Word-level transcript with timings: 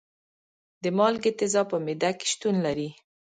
د 0.83 0.85
مالګې 0.97 1.31
تیزاب 1.39 1.67
په 1.71 1.77
معده 1.85 2.11
کې 2.17 2.25
شتون 2.31 2.55
لري. 2.65 2.89